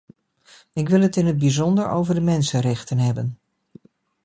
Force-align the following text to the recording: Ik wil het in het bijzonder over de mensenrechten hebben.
Ik 0.73 0.89
wil 0.89 1.01
het 1.01 1.15
in 1.15 1.25
het 1.25 1.37
bijzonder 1.37 1.89
over 1.89 2.15
de 2.15 2.21
mensenrechten 2.21 2.97
hebben. 2.97 3.37